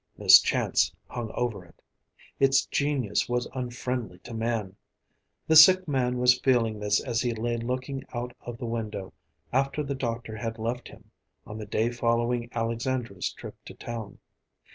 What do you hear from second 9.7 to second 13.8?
the doctor had left him, on the day following Alexandra's trip to